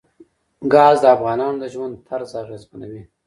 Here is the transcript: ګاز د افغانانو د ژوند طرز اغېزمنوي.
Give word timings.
ګاز 0.73 0.97
د 1.01 1.05
افغانانو 1.15 1.57
د 1.61 1.63
ژوند 1.73 1.93
طرز 2.07 2.31
اغېزمنوي. 2.43 3.03